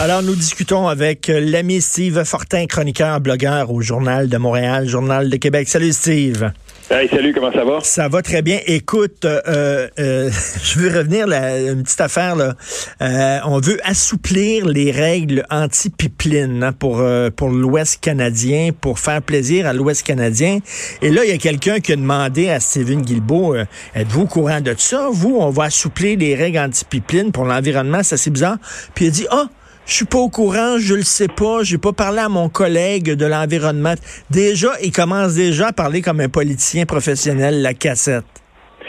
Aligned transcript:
Alors, 0.00 0.22
nous 0.22 0.34
discutons 0.34 0.88
avec 0.88 1.26
l'ami 1.28 1.82
Steve 1.82 2.24
Fortin, 2.24 2.64
chroniqueur, 2.64 3.20
blogueur 3.20 3.70
au 3.70 3.82
Journal 3.82 4.30
de 4.30 4.38
Montréal, 4.38 4.88
Journal 4.88 5.28
de 5.28 5.36
Québec. 5.36 5.68
Salut 5.68 5.92
Steve. 5.92 6.52
Hey, 6.90 7.06
salut, 7.10 7.34
comment 7.34 7.52
ça 7.52 7.64
va? 7.64 7.80
Ça 7.82 8.08
va 8.08 8.22
très 8.22 8.40
bien. 8.40 8.60
Écoute, 8.64 9.26
euh, 9.26 9.88
euh, 9.98 10.30
je 10.64 10.78
veux 10.78 10.88
revenir 10.88 11.26
là, 11.26 11.60
une 11.60 11.82
petite 11.82 12.00
affaire 12.00 12.34
là. 12.34 12.54
Euh, 13.02 13.38
on 13.44 13.60
veut 13.60 13.78
assouplir 13.84 14.66
les 14.66 14.90
règles 14.90 15.44
anti-pipeline 15.50 16.64
hein, 16.64 16.72
pour 16.72 17.04
pour 17.36 17.50
l'Ouest 17.50 18.00
canadien, 18.00 18.70
pour 18.72 18.98
faire 19.00 19.20
plaisir 19.20 19.66
à 19.66 19.74
l'Ouest 19.74 20.02
canadien. 20.02 20.60
Et 21.02 21.10
là, 21.10 21.26
il 21.26 21.30
y 21.30 21.34
a 21.34 21.38
quelqu'un 21.38 21.78
qui 21.78 21.92
a 21.92 21.96
demandé 21.96 22.48
à 22.48 22.58
Steven 22.58 23.02
Guilbeault, 23.02 23.54
êtes-vous 23.94 24.22
au 24.22 24.26
courant 24.26 24.62
de 24.62 24.74
ça? 24.78 25.10
Vous, 25.12 25.36
on 25.38 25.50
va 25.50 25.64
assouplir 25.64 26.16
les 26.18 26.34
règles 26.34 26.58
anti-pipeline 26.58 27.32
pour 27.32 27.44
l'environnement, 27.44 28.02
ça 28.02 28.16
c'est 28.16 28.30
bizarre. 28.30 28.56
Puis 28.94 29.04
il 29.04 29.08
a 29.08 29.10
dit, 29.10 29.26
ah. 29.30 29.44
Oh, 29.44 29.56
je 29.90 29.96
suis 29.96 30.04
pas 30.04 30.18
au 30.18 30.28
courant, 30.28 30.78
je 30.78 30.94
le 30.94 31.02
sais 31.02 31.26
pas, 31.26 31.64
j'ai 31.64 31.78
pas 31.78 31.92
parlé 31.92 32.20
à 32.20 32.28
mon 32.28 32.48
collègue 32.48 33.16
de 33.16 33.26
l'environnement. 33.26 33.94
Déjà, 34.30 34.68
il 34.82 34.92
commence 34.92 35.34
déjà 35.34 35.68
à 35.68 35.72
parler 35.72 36.00
comme 36.00 36.20
un 36.20 36.28
politicien 36.28 36.86
professionnel, 36.86 37.60
la 37.60 37.74
cassette. 37.74 38.24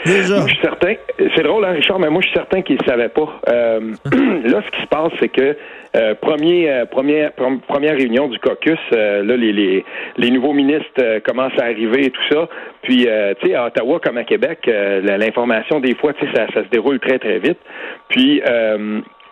Déjà. 0.06 0.40
Je 0.46 0.52
suis 0.52 0.62
certain. 0.62 0.94
C'est 1.36 1.42
drôle, 1.42 1.64
hein, 1.64 1.72
Richard, 1.72 1.98
mais 1.98 2.08
moi, 2.08 2.20
je 2.22 2.28
suis 2.28 2.36
certain 2.36 2.62
qu'il 2.62 2.76
ne 2.76 2.84
savait 2.86 3.08
pas. 3.08 3.40
Euh, 3.48 3.80
là, 4.44 4.62
ce 4.64 4.76
qui 4.76 4.82
se 4.82 4.88
passe, 4.88 5.12
c'est 5.20 5.28
que 5.28 5.56
euh, 5.94 6.14
euh, 6.14 6.84
première, 6.86 7.96
réunion 7.96 8.28
du 8.28 8.38
caucus, 8.38 8.78
là, 8.90 9.22
les, 9.22 10.30
nouveaux 10.30 10.52
ministres 10.52 11.18
commencent 11.24 11.58
à 11.58 11.64
arriver 11.64 12.06
et 12.06 12.10
tout 12.10 12.22
ça. 12.30 12.48
Puis, 12.82 13.06
tu 13.40 13.48
sais, 13.48 13.54
à 13.54 13.66
Ottawa 13.66 14.00
comme 14.00 14.18
à 14.18 14.24
Québec, 14.24 14.60
l'information, 14.66 15.80
des 15.80 15.94
fois, 15.94 16.12
tu 16.14 16.26
ça, 16.32 16.46
ça, 16.54 16.64
se 16.64 16.68
déroule 16.70 16.98
très, 16.98 17.18
très 17.18 17.38
vite. 17.38 17.58
Puis, 18.08 18.40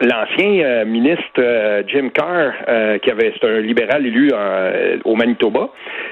l'ancien 0.00 0.64
euh, 0.64 0.84
ministre 0.84 1.22
euh, 1.38 1.82
Jim 1.86 2.08
Carr, 2.12 2.52
euh, 2.68 2.98
qui 2.98 3.10
avait 3.10 3.32
c'est 3.40 3.46
un 3.46 3.60
libéral 3.60 4.06
élu 4.06 4.30
au 5.04 5.14
Manitoba. 5.14 5.70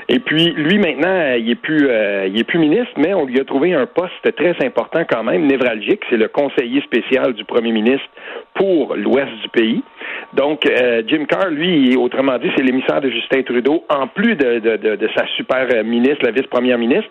Et 0.08 0.20
puis 0.20 0.52
lui 0.52 0.78
maintenant, 0.78 1.34
il 1.36 1.50
est 1.50 1.54
plus 1.54 1.88
il 2.26 2.38
est 2.38 2.44
plus 2.44 2.58
ministre, 2.58 2.92
mais 2.96 3.14
on 3.14 3.24
lui 3.24 3.40
a 3.40 3.44
trouvé 3.44 3.74
un 3.74 3.86
poste 3.86 4.34
très 4.36 4.54
important 4.64 5.04
quand 5.08 5.22
même, 5.22 5.46
névralgique. 5.46 6.00
C'est 6.10 6.16
le 6.16 6.28
conseiller 6.28 6.80
spécial 6.82 7.32
du 7.34 7.44
premier 7.44 7.72
ministre 7.72 8.08
pour 8.54 8.94
l'ouest 8.96 9.32
du 9.42 9.48
pays. 9.50 9.82
Donc, 10.34 10.68
Jim 11.06 11.24
Carr, 11.28 11.48
lui, 11.50 11.96
autrement 11.96 12.38
dit, 12.38 12.50
c'est 12.56 12.62
l'émissaire 12.62 13.00
de 13.00 13.08
Justin 13.08 13.42
Trudeau, 13.42 13.84
en 13.88 14.08
plus 14.08 14.34
de, 14.34 14.58
de, 14.58 14.96
de, 14.96 15.08
sa 15.16 15.26
super 15.36 15.66
ministre, 15.84 16.24
la 16.24 16.32
vice-première 16.32 16.76
ministre. 16.76 17.08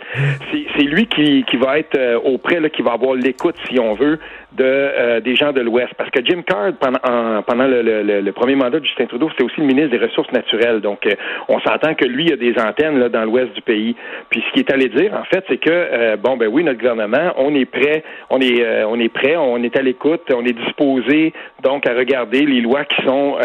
C'est 0.52 0.84
lui 0.84 1.08
qui, 1.08 1.44
qui 1.44 1.58
va 1.58 1.80
être 1.80 2.22
auprès, 2.26 2.60
là, 2.60 2.70
qui 2.70 2.82
va 2.82 2.94
avoir 2.94 3.16
l'écoute, 3.16 3.56
si 3.70 3.80
on 3.80 3.94
veut, 3.94 4.20
de 4.58 5.20
des 5.20 5.36
gens 5.36 5.52
de 5.52 5.62
l'ouest. 5.62 5.94
Parce 5.98 6.10
que 6.10 6.24
Jim 6.24 6.42
Carr, 6.46 6.67
pendant, 6.74 7.42
pendant 7.44 7.68
le, 7.68 8.32
premier 8.32 8.56
mandat 8.56 8.80
de 8.80 8.86
Justin 8.86 9.06
Trudeau, 9.06 9.30
c'était 9.32 9.44
aussi 9.44 9.60
le 9.62 9.68
ministre 9.68 9.92
des 9.92 10.06
Ressources 10.06 10.32
naturelles. 10.32 10.82
Donc, 10.82 11.06
euh, 11.06 11.12
on 11.48 11.60
s'entend 11.60 11.94
que 11.96 12.06
lui 12.06 12.32
a 12.32 12.36
des 12.36 12.54
antennes 12.60 13.00
là, 13.00 13.10
dans 13.10 13.24
l'ouest 13.24 13.54
du 13.54 13.62
pays. 13.62 13.96
Puis, 14.30 14.44
ce 14.48 14.54
qu'il 14.54 14.62
est 14.62 14.72
allé 14.72 14.90
dire, 14.90 15.14
en 15.14 15.24
fait, 15.24 15.44
c'est 15.48 15.58
que, 15.58 15.70
euh, 15.70 16.18
bon, 16.18 16.38
ben 16.38 16.48
oui, 16.48 16.64
notre 16.64 16.80
gouvernement, 16.80 17.34
on 17.38 17.54
est 17.56 17.66
prêt, 17.66 18.04
on 18.30 18.40
est, 18.40 18.62
euh, 18.64 18.86
on 18.88 19.00
est 19.00 19.10
prêt, 19.10 19.36
on 19.36 19.62
est 19.64 19.76
à 19.78 19.82
l'écoute, 19.82 20.22
on 20.34 20.46
est 20.46 20.54
disposé, 20.54 21.34
donc, 21.64 21.88
à 21.88 21.94
regarder 21.94 22.46
les 22.46 22.62
lois 22.62 22.86
qui 22.86 23.04
sont 23.06 23.38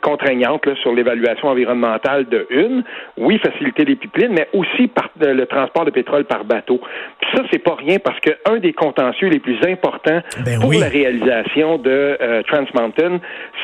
contraignantes 0.00 0.66
là, 0.66 0.74
sur 0.76 0.92
l'évaluation 0.92 1.48
environnementale 1.48 2.28
de 2.28 2.46
une. 2.50 2.82
Oui, 3.16 3.38
faciliter 3.38 3.84
les 3.84 3.96
pipelines, 3.96 4.32
mais 4.32 4.48
aussi 4.52 4.88
par, 4.88 5.10
le 5.20 5.44
transport 5.46 5.84
de 5.84 5.90
pétrole 5.90 6.24
par 6.24 6.44
bateau. 6.44 6.80
Puis 7.20 7.30
ça, 7.34 7.42
c'est 7.50 7.58
pas 7.58 7.74
rien 7.74 7.98
parce 7.98 8.18
que 8.20 8.30
un 8.50 8.58
des 8.58 8.72
contentieux 8.72 9.28
les 9.28 9.38
plus 9.38 9.58
importants 9.66 10.20
ben 10.44 10.60
pour 10.60 10.72
la 10.72 10.88
réalisation 10.88 11.78
de 11.78 12.16
Trans 12.52 12.66
Mountain, 12.74 13.18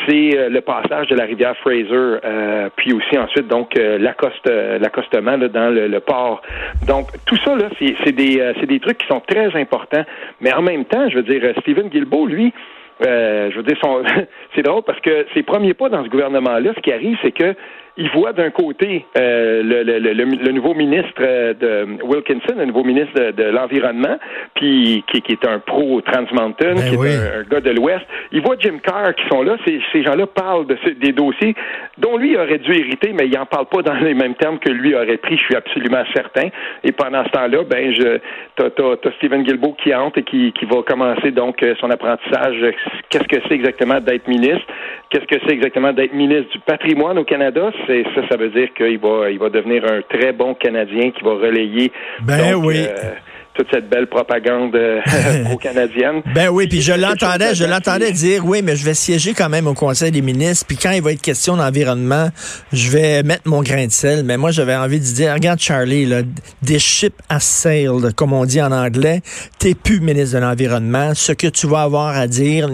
c'est 0.07 0.37
euh, 0.37 0.49
le 0.49 0.61
passage 0.63 1.09
de 1.09 1.15
la 1.15 1.25
rivière 1.25 1.55
Fraser, 1.59 1.87
euh, 1.93 2.71
puis 2.77 2.95
aussi 2.95 3.19
ensuite 3.19 3.47
donc 3.47 3.77
euh, 3.77 3.99
l'accostement 3.99 5.37
dans 5.37 5.71
le, 5.71 5.99
port. 6.01 6.41
Donc 6.87 7.09
tout 7.27 7.37
ça 7.45 7.55
là, 7.55 7.69
c'est 7.79 8.13
des 8.13 8.53
c'est 8.59 8.67
des 8.67 8.81
trucs 8.81 8.99
qui 8.99 9.07
sont 9.07 9.21
très 9.21 9.55
importants, 9.61 10.05
mais 10.41 10.53
en 10.55 10.63
même 10.63 10.85
temps, 10.87 11.09
je 11.11 11.17
veux 11.17 11.23
dire, 11.23 11.43
Stephen 11.61 11.89
Guilbeault, 11.89 12.27
lui, 12.27 12.53
je 13.01 13.55
veux 13.55 13.63
dire, 13.63 13.77
c'est 14.55 14.63
drôle 14.63 14.83
parce 14.83 15.01
que 15.01 15.27
ses 15.35 15.43
premiers 15.43 15.75
pas 15.75 15.89
dans 15.89 16.05
ce 16.05 16.09
gouvernement-là, 16.09 16.73
ce 16.75 16.81
qui 16.81 16.93
arrive, 16.93 17.19
c'est 17.23 17.33
que 17.33 17.55
il 17.99 18.09
voit 18.11 18.33
d'un 18.33 18.51
côté 18.51 19.05
euh, 19.19 19.61
le, 19.65 19.83
le, 19.83 19.99
le, 19.99 20.53
nouveau 20.53 20.73
ministre 20.73 21.21
euh, 21.21 21.53
de 21.53 22.03
Wilkinson, 22.05 22.55
le 22.57 22.67
nouveau 22.67 22.85
ministre 22.85 23.33
de, 23.33 23.43
l'Environnement, 23.43 24.19
puis 24.55 25.05
qui, 25.11 25.21
qui, 25.21 25.33
est 25.33 25.45
un 25.45 25.59
pro 25.59 26.01
Trans 26.03 26.27
Mountain, 26.33 26.75
ben 26.77 26.83
qui 26.83 26.95
est 26.95 27.39
un, 27.39 27.43
gars 27.51 27.61
de 27.61 27.71
l'Ouest. 27.71 28.07
Il 28.31 28.41
voit 28.43 28.55
Jim 28.61 28.79
Carr 28.85 29.17
qui 29.17 29.29
sont 29.29 29.43
là. 29.43 29.57
Ces, 29.67 29.81
ces 29.93 30.05
gens-là 30.05 30.29
parlent 30.29 30.67
de 30.67 30.79
des 31.01 31.11
dossiers 31.11 31.57
dont 31.99 32.17
lui 32.17 32.37
aurait 32.37 32.59
dû 32.59 32.73
hériter, 32.73 33.13
mais 33.13 33.27
il 33.27 33.37
n'en 33.37 33.47
parle 33.47 33.67
pas 33.67 33.83
dans 33.83 33.95
les 33.95 34.15
mêmes 34.15 34.37
termes 34.37 34.61
que 34.61 34.71
lui 34.71 34.95
aurait 34.95 35.17
pris. 35.17 35.37
Je 35.37 35.43
suis 35.43 35.57
absolument 35.57 36.05
certain. 36.15 36.49
Et 36.85 36.93
pendant 36.93 37.25
ce 37.25 37.31
temps-là, 37.31 37.65
ben 37.69 37.93
je 37.93 38.19
t'as, 38.55 38.71
t'as, 38.71 39.11
Stephen 39.17 39.43
Guilbeault 39.43 39.77
qui 39.83 39.93
entre 39.93 40.19
et 40.19 40.23
qui, 40.23 40.53
qui 40.53 40.67
va 40.67 40.83
commencer 40.83 41.33
donc 41.33 41.63
euh, 41.65 41.75
son 41.81 41.91
apprentissage. 41.91 42.65
Qu'est-ce 43.11 43.27
que 43.27 43.41
c'est 43.49 43.55
exactement 43.55 44.01
d'être 44.01 44.29
ministre? 44.29 44.67
Qu'est-ce 45.11 45.27
que 45.27 45.41
c'est 45.45 45.53
exactement 45.53 45.93
d'être 45.93 46.13
ministre 46.13 46.53
du 46.53 46.61
patrimoine 46.61 47.19
au 47.19 47.25
Canada? 47.25 47.73
Ça, 48.15 48.29
ça 48.29 48.37
veut 48.37 48.51
dire 48.51 48.69
qu'il 48.75 48.99
va, 48.99 49.31
il 49.31 49.39
va 49.39 49.49
devenir 49.49 49.85
un 49.85 50.03
très 50.03 50.33
bon 50.33 50.55
Canadien 50.55 51.11
qui 51.11 51.25
va 51.25 51.33
relayer. 51.33 51.91
Ben 52.23 52.55
oui. 52.55 52.85
Euh, 52.87 53.13
toute 53.59 53.67
cette 53.73 53.89
belle 53.89 54.07
propagande 54.07 54.75
euh, 54.77 55.01
pro-canadienne. 55.45 56.23
Ben 56.33 56.49
oui, 56.49 56.69
puis 56.69 56.81
je 56.81 56.93
l'entendais, 56.93 57.57
je 57.57 57.65
l'entendais 57.65 58.13
dire, 58.13 58.47
oui, 58.47 58.63
mais 58.63 58.77
je 58.77 58.85
vais 58.85 58.95
siéger 58.95 59.35
quand 59.35 59.49
même 59.49 59.67
au 59.67 59.75
Conseil 59.75 60.13
des 60.13 60.23
ministres, 60.23 60.65
puis 60.67 60.77
quand 60.77 60.93
il 60.93 61.03
va 61.03 61.13
être 61.13 61.21
question 61.21 61.57
d'environnement, 61.57 62.29
je 62.73 62.91
vais 62.91 63.25
mettre 63.25 63.49
mon 63.49 63.63
grain 63.63 63.87
de 63.87 63.91
sel. 63.91 64.23
Mais 64.25 64.37
moi, 64.37 64.53
j'avais 64.53 64.77
envie 64.77 65.01
de 65.01 65.05
dire, 65.05 65.35
regarde 65.35 65.59
Charlie, 65.59 66.07
là, 66.07 66.23
des 66.63 66.79
ships 66.79 67.21
à 67.29 67.41
sail, 67.41 67.89
comme 68.15 68.33
on 68.33 68.45
dit 68.45 68.63
en 68.63 68.71
anglais, 68.71 69.23
t'es 69.59 69.75
plus 69.75 70.01
ministre 70.01 70.37
de 70.37 70.41
l'Environnement. 70.41 71.15
Ce 71.15 71.33
que 71.33 71.49
tu 71.49 71.67
vas 71.67 71.83
avoir 71.83 72.17
à 72.17 72.29
dire, 72.29 72.69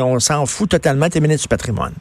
on 0.00 0.20
s'en 0.20 0.46
fout 0.46 0.70
totalement, 0.70 1.08
t'es 1.08 1.20
ministre 1.20 1.42
du 1.42 1.48
patrimoine. 1.48 1.94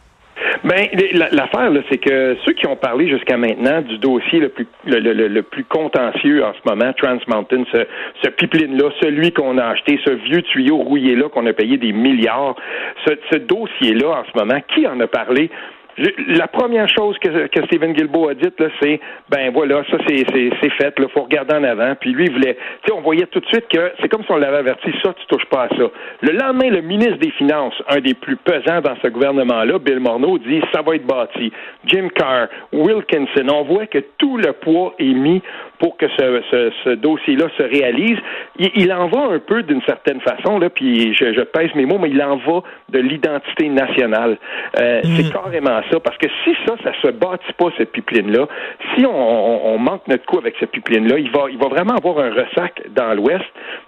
Ben, 0.68 0.86
l'affaire, 1.32 1.72
c'est 1.90 1.98
que 1.98 2.36
ceux 2.44 2.52
qui 2.52 2.68
ont 2.68 2.76
parlé 2.76 3.08
jusqu'à 3.08 3.38
maintenant 3.38 3.82
du 3.82 3.98
dossier 4.00 4.40
le 4.40 4.50
plus 4.50 4.68
le, 4.86 5.00
le, 5.00 5.42
plus 5.42 5.64
contentieux 5.64 6.44
en 6.44 6.52
ce 6.54 6.70
moment, 6.70 6.92
Trans 6.92 7.20
Mountain, 7.28 7.64
ce, 7.72 7.86
ce 8.22 8.30
pipeline-là, 8.30 8.90
celui 9.02 9.32
qu'on 9.32 9.58
a 9.60 9.66
acheté, 9.66 9.98
ce 10.04 10.12
vieux 10.12 10.42
tuyau 10.42 10.76
rouillé-là 10.80 11.30
qu'on 11.30 11.46
a 11.46 11.54
payé 11.54 11.78
des 11.78 11.94
milliards, 11.94 12.58
ce, 13.06 13.14
ce 13.32 13.38
dossier-là 13.38 14.10
en 14.10 14.24
ce 14.26 14.38
moment, 14.38 14.60
qui 14.76 14.86
en 14.86 15.00
a 15.00 15.08
parlé? 15.08 15.50
La 15.98 16.48
première 16.48 16.88
chose 16.88 17.18
que, 17.20 17.48
que 17.48 17.66
Stephen 17.66 17.94
Guilbeault 17.94 18.30
a 18.30 18.34
dit, 18.36 18.50
là, 18.60 18.68
c'est 18.82 19.00
ben 19.30 19.52
voilà, 19.52 19.84
ça 19.90 19.98
c'est, 20.08 20.26
c'est, 20.32 20.50
c'est 20.62 20.70
fait, 20.74 20.94
il 20.98 21.10
faut 21.10 21.24
regarder 21.24 21.56
en 21.56 21.64
avant. 21.64 21.96
Puis 22.00 22.12
lui, 22.12 22.26
il 22.26 22.34
voulait. 22.34 22.56
Tu 22.84 22.88
sais, 22.88 22.94
on 22.94 23.02
voyait 23.02 23.26
tout 23.26 23.40
de 23.40 23.46
suite 23.48 23.68
que 23.68 23.92
c'est 24.00 24.08
comme 24.08 24.24
si 24.24 24.32
on 24.32 24.38
l'avait 24.38 24.58
averti, 24.58 24.92
ça, 25.04 25.14
tu 25.14 25.26
touches 25.28 25.46
pas 25.46 25.64
à 25.64 25.70
ça. 25.70 25.86
Le 26.22 26.32
lendemain, 26.32 26.70
le 26.70 26.82
ministre 26.82 27.18
des 27.18 27.32
Finances, 27.32 27.74
un 27.90 28.00
des 28.00 28.14
plus 28.14 28.36
pesants 28.36 28.82
dans 28.82 28.96
ce 29.02 29.08
gouvernement-là, 29.08 29.80
Bill 29.80 30.00
Morneau, 30.00 30.38
dit 30.38 30.62
ça 30.74 30.82
va 30.82 30.96
être 30.96 31.06
bâti. 31.06 31.52
Jim 31.86 32.10
Carr, 32.16 32.48
Wilkinson, 32.72 33.48
on 33.50 33.64
voit 33.64 33.88
que 33.88 34.00
tout 34.18 34.38
le 34.38 34.54
poids 34.54 34.94
est 35.00 35.14
mis 35.14 35.42
pour 35.80 35.98
que 35.98 36.08
ce, 36.18 36.42
ce, 36.52 36.72
ce 36.84 36.90
dossier-là 36.92 37.48
se 37.58 37.64
réalise. 37.64 38.18
Il, 38.60 38.70
il, 38.76 38.94
en 38.94 39.08
va 39.08 39.34
un 39.34 39.40
peu 39.40 39.64
d'une 39.64 39.82
certaine 39.84 40.20
façon, 40.22 40.60
là, 40.60 40.70
puis 40.70 41.14
je, 41.14 41.34
je 41.34 41.42
pèse 41.42 41.74
mes 41.76 41.86
mots, 41.86 42.00
mais 42.00 42.10
il 42.10 42.22
en 42.22 42.38
va 42.38 42.62
de 42.90 43.00
l'identité 43.00 43.70
nationale. 43.70 44.38
Euh, 44.80 45.02
C'est 45.04 45.28
mm. 45.28 45.32
carrément 45.32 45.82
parce 46.04 46.18
que 46.18 46.28
si 46.44 46.56
ça, 46.66 46.76
ça 46.84 46.92
se 47.02 47.12
bâtit 47.12 47.54
pas, 47.58 47.68
cette 47.78 47.92
pipeline-là, 47.92 48.48
si 48.96 49.06
on, 49.06 49.74
on, 49.74 49.78
manque 49.78 50.08
notre 50.08 50.26
coup 50.26 50.38
avec 50.38 50.56
cette 50.60 50.72
pipeline-là, 50.72 51.18
il 51.20 51.32
va, 51.32 51.46
il 51.50 51.58
va 51.58 51.68
vraiment 51.68 51.96
avoir 51.96 52.20
un 52.20 52.32
ressac 52.32 52.82
dans 52.90 53.14
l'Ouest. 53.14 53.46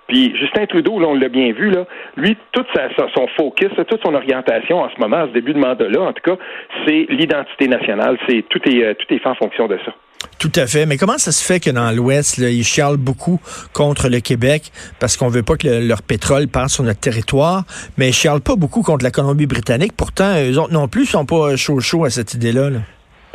Puis 0.08 0.36
Justin 0.36 0.66
Trudeau, 0.66 1.00
là, 1.00 1.08
on 1.08 1.16
l'a 1.16 1.30
bien 1.30 1.52
vu, 1.52 1.70
là, 1.70 1.86
lui, 2.16 2.38
toute 2.52 2.68
sa, 2.74 2.90
son 3.14 3.28
focus, 3.38 3.70
toute 3.88 4.02
son 4.04 4.14
orientation 4.14 4.82
en 4.82 4.90
ce 4.90 5.00
moment, 5.00 5.18
à 5.18 5.28
ce 5.28 5.34
début 5.34 5.54
de 5.54 5.60
mandat-là, 5.60 6.02
en 6.02 6.14
tout 6.14 6.24
cas, 6.24 6.38
c'est 6.86 7.08
l'identité 7.10 7.68
nationale. 7.68 8.18
C'est 8.28 8.44
tout 8.50 8.62
est, 8.68 8.84
euh, 8.84 8.94
tout 8.94 9.14
est 9.14 9.20
fait 9.20 9.30
en 9.30 9.36
fonction 9.36 9.68
de 9.68 9.78
ça. 9.86 9.94
Tout 10.38 10.52
à 10.56 10.68
fait. 10.68 10.86
Mais 10.86 10.98
comment 10.98 11.18
ça 11.18 11.32
se 11.32 11.44
fait 11.44 11.60
que 11.60 11.70
dans 11.70 11.92
l'Ouest, 11.92 12.38
ils 12.38 12.64
chialent 12.64 12.98
beaucoup 12.98 13.40
contre 13.74 14.10
le 14.10 14.20
Québec 14.20 14.72
parce 15.00 15.18
qu'on 15.18 15.28
veut 15.28 15.44
pas 15.44 15.58
que 15.58 15.68
leur 15.68 16.02
pétrole 16.02 16.48
passe 16.48 16.74
sur 16.74 16.84
notre 16.84 17.00
territoire, 17.00 17.66
mais 17.98 18.10
ils 18.10 18.14
chialent 18.14 18.42
pas 18.42 18.56
beaucoup 18.56 18.82
contre 18.82 19.04
la 19.04 19.12
Colombie-Britannique. 19.12 19.94
Pourtant, 19.96 20.36
eux 20.42 20.58
autres 20.58 20.74
non 20.74 20.88
plus 20.88 21.06
sont 21.06 21.26
pas 21.26 21.56
chaud 21.56 21.80
chaud 21.80 22.06
à 22.06 22.10
cette 22.10 22.34
idée-là. 22.34 22.70
là 22.70 22.80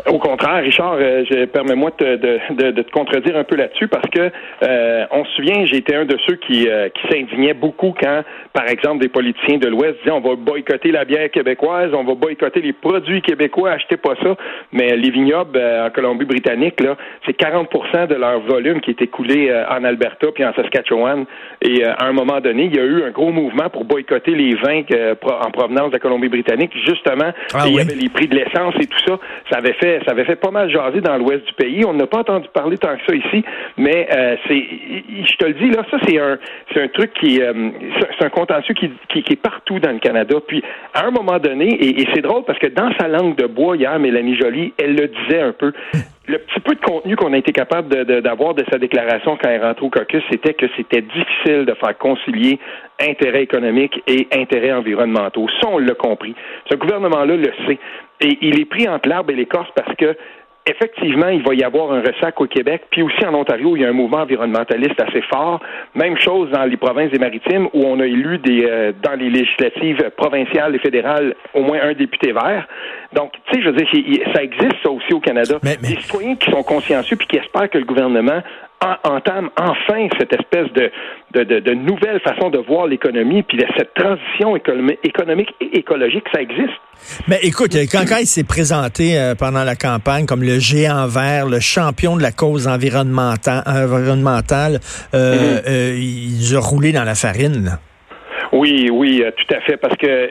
au 0.06 0.18
contraire, 0.18 0.62
Richard, 0.62 0.96
euh, 1.00 1.46
permets-moi 1.46 1.90
de, 1.98 2.16
de, 2.16 2.70
de, 2.72 2.82
te 2.82 2.90
contredire 2.90 3.36
un 3.38 3.44
peu 3.44 3.56
là-dessus 3.56 3.88
parce 3.88 4.06
que 4.10 4.30
euh, 4.62 5.06
on 5.10 5.24
se 5.24 5.32
souvient, 5.32 5.64
été 5.64 5.96
un 5.96 6.04
de 6.04 6.16
ceux 6.26 6.36
qui, 6.36 6.68
euh, 6.68 6.88
qui 6.90 7.08
s'indignaient 7.08 7.54
beaucoup 7.54 7.94
quand, 7.98 8.22
par 8.52 8.68
exemple, 8.68 9.00
des 9.00 9.08
politiciens 9.08 9.56
de 9.56 9.66
l'Ouest 9.66 9.96
disaient 10.00 10.10
on 10.10 10.20
va 10.20 10.34
boycotter 10.36 10.90
la 10.90 11.06
bière 11.06 11.30
québécoise, 11.30 11.90
on 11.94 12.04
va 12.04 12.14
boycotter 12.14 12.60
les 12.60 12.74
produits 12.74 13.22
québécois, 13.22 13.72
achetez 13.72 13.96
pas 13.96 14.14
ça. 14.22 14.36
Mais 14.72 14.94
les 14.94 15.10
vignobles 15.10 15.58
en 15.58 15.88
Colombie-Britannique, 15.90 16.80
là, 16.80 16.96
c'est 17.24 17.38
40% 17.38 18.08
de 18.08 18.14
leur 18.14 18.40
volume 18.40 18.80
qui 18.80 18.90
est 18.90 19.00
écoulé 19.00 19.50
en 19.70 19.84
Alberta 19.84 20.28
puis 20.34 20.44
en 20.44 20.52
Saskatchewan. 20.54 21.24
Et 21.62 21.84
à 21.84 22.04
un 22.04 22.12
moment 22.12 22.40
donné, 22.40 22.64
il 22.64 22.76
y 22.76 22.78
a 22.78 22.84
eu 22.84 23.04
un 23.04 23.10
gros 23.10 23.32
mouvement 23.32 23.70
pour 23.70 23.84
boycotter 23.84 24.32
les 24.32 24.54
vins 24.54 24.82
en 25.22 25.50
provenance 25.50 25.88
de 25.88 25.94
la 25.94 25.98
Colombie-Britannique, 25.98 26.72
justement. 26.86 27.32
Ah 27.54 27.64
il 27.66 27.74
y 27.74 27.80
avait 27.80 27.94
les 27.94 28.08
prix 28.08 28.28
de 28.28 28.36
l'essence 28.36 28.74
et 28.80 28.86
tout 28.86 29.00
ça. 29.06 29.18
Ça 29.50 29.58
avait 29.58 29.72
fait 29.74 29.93
ça 30.04 30.12
avait 30.12 30.24
fait 30.24 30.36
pas 30.36 30.50
mal 30.50 30.70
jaser 30.70 31.00
dans 31.00 31.16
l'ouest 31.16 31.44
du 31.46 31.52
pays. 31.54 31.84
On 31.84 31.94
n'a 31.94 32.06
pas 32.06 32.18
entendu 32.18 32.48
parler 32.52 32.78
tant 32.78 32.96
que 32.96 33.02
ça 33.06 33.14
ici, 33.14 33.44
mais 33.76 34.08
euh, 34.12 34.36
c'est, 34.46 34.62
je 35.24 35.36
te 35.36 35.44
le 35.44 35.54
dis 35.54 35.70
là, 35.70 35.84
ça 35.90 35.98
c'est 36.06 36.18
un, 36.18 36.38
c'est 36.72 36.82
un 36.82 36.88
truc 36.88 37.12
qui, 37.14 37.40
euh, 37.40 37.70
c'est 38.18 38.24
un 38.24 38.30
contentieux 38.30 38.74
qui, 38.74 38.90
qui, 39.08 39.32
est 39.32 39.40
partout 39.40 39.78
dans 39.78 39.92
le 39.92 39.98
Canada. 39.98 40.36
Puis 40.46 40.62
à 40.94 41.06
un 41.06 41.10
moment 41.10 41.38
donné, 41.38 41.68
et, 41.80 42.06
c'est 42.14 42.22
drôle 42.22 42.44
parce 42.44 42.58
que 42.58 42.66
dans 42.66 42.90
sa 42.98 43.08
langue 43.08 43.36
de 43.36 43.46
bois 43.46 43.76
hier, 43.76 43.98
Mélanie 43.98 44.36
Joly, 44.36 44.72
elle 44.78 44.94
le 44.94 45.08
disait 45.08 45.40
un 45.40 45.52
peu 45.52 45.72
le 46.26 46.38
petit 46.38 46.60
peu 46.60 46.74
de 46.74 46.80
contenu 46.80 47.16
qu'on 47.16 47.32
a 47.32 47.38
été 47.38 47.52
capable 47.52 47.88
d'avoir 48.22 48.54
de, 48.54 48.64
sa 48.70 48.78
déclaration 48.78 49.36
quand 49.40 49.48
elle 49.48 49.62
rentre 49.62 49.82
au 49.82 49.90
caucus, 49.90 50.22
c'était 50.30 50.54
que 50.54 50.66
c'était 50.76 51.02
difficile 51.02 51.66
de 51.66 51.74
faire 51.74 51.96
concilier 51.98 52.58
intérêts 53.00 53.42
économiques 53.42 54.02
et 54.06 54.28
intérêts 54.32 54.72
environnementaux. 54.72 55.46
Ça, 55.60 55.68
on 55.70 55.78
l'a 55.78 55.94
compris. 55.94 56.34
Ce 56.70 56.76
gouvernement-là 56.76 57.36
le 57.36 57.52
sait. 57.66 57.78
Et 58.20 58.38
il 58.40 58.60
est 58.60 58.64
pris 58.64 58.88
entre 58.88 59.08
l'arbre 59.08 59.30
et 59.30 59.34
l'écorce 59.34 59.68
parce 59.74 59.94
que 59.96 60.16
effectivement, 60.66 61.28
il 61.28 61.42
va 61.42 61.54
y 61.54 61.62
avoir 61.62 61.92
un 61.92 62.00
ressac 62.00 62.40
au 62.40 62.46
Québec, 62.46 62.84
puis 62.90 63.02
aussi 63.02 63.24
en 63.26 63.34
Ontario, 63.34 63.76
il 63.76 63.82
y 63.82 63.84
a 63.84 63.88
un 63.88 63.92
mouvement 63.92 64.22
environnementaliste 64.22 65.00
assez 65.00 65.20
fort. 65.22 65.60
Même 65.94 66.18
chose 66.18 66.50
dans 66.50 66.64
les 66.64 66.76
provinces 66.76 67.10
des 67.10 67.18
maritimes, 67.18 67.68
où 67.74 67.84
on 67.84 68.00
a 68.00 68.06
élu 68.06 68.38
des, 68.38 68.64
euh, 68.64 68.92
dans 69.02 69.18
les 69.18 69.28
législatives 69.28 70.10
provinciales 70.16 70.74
et 70.74 70.78
fédérales 70.78 71.34
au 71.52 71.62
moins 71.62 71.80
un 71.82 71.92
député 71.92 72.32
vert. 72.32 72.66
Donc, 73.12 73.32
tu 73.46 73.54
sais, 73.54 73.62
je 73.62 73.70
veux 73.70 73.76
dire, 73.76 73.88
ça 74.34 74.42
existe 74.42 74.76
ça 74.82 74.90
aussi 74.90 75.12
au 75.12 75.20
Canada. 75.20 75.58
Des 75.62 76.00
citoyens 76.00 76.36
qui 76.36 76.50
sont 76.50 76.62
consciencieux 76.62 77.16
puis 77.16 77.26
qui 77.26 77.36
espèrent 77.36 77.68
que 77.68 77.78
le 77.78 77.84
gouvernement 77.84 78.42
entame 79.04 79.50
enfin 79.58 80.08
cette 80.18 80.32
espèce 80.32 80.72
de, 80.72 80.90
de, 81.34 81.60
de, 81.60 81.74
nouvelle 81.74 82.20
façon 82.20 82.50
de 82.50 82.58
voir 82.58 82.86
l'économie, 82.86 83.42
puis 83.42 83.58
cette 83.76 83.94
transition 83.94 84.56
économique 84.56 85.50
et 85.60 85.78
écologique, 85.78 86.24
ça 86.32 86.40
existe. 86.40 86.72
Mais 87.28 87.38
écoute, 87.42 87.74
quand, 87.90 88.04
quand 88.08 88.18
il 88.18 88.26
s'est 88.26 88.44
présenté 88.44 89.18
euh, 89.18 89.34
pendant 89.34 89.64
la 89.64 89.76
campagne 89.76 90.26
comme 90.26 90.42
le 90.42 90.58
géant 90.58 91.06
vert, 91.06 91.46
le 91.46 91.60
champion 91.60 92.16
de 92.16 92.22
la 92.22 92.32
cause 92.32 92.68
environnementale, 92.68 93.62
environnementale 93.66 94.80
euh, 95.14 95.58
mm-hmm. 95.58 95.68
euh, 95.68 95.98
il 95.98 96.56
a 96.56 96.60
roulé 96.60 96.92
dans 96.92 97.04
la 97.04 97.14
farine. 97.14 97.64
Là. 97.64 97.78
Oui, 98.54 98.88
oui, 98.88 99.20
euh, 99.20 99.32
tout 99.32 99.52
à 99.52 99.60
fait, 99.62 99.76
parce 99.76 99.96
que 99.96 100.30